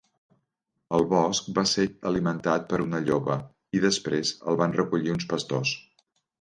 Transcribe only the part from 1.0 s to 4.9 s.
bosc, va ser alimentat per una lloba i després el van